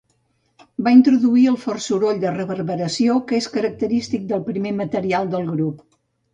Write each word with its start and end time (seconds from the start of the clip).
Va 0.87 0.93
introduir 0.95 1.43
el 1.51 1.59
fort 1.65 1.83
soroll 1.89 2.23
de 2.25 2.33
reverberació 2.39 3.19
que 3.29 3.39
és 3.43 3.51
característic 3.59 4.27
del 4.35 4.45
primer 4.51 4.75
material 4.83 5.33
del 5.37 5.49
grup. 5.57 5.89